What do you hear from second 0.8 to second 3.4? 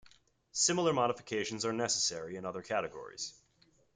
modifications are necessary in other categories.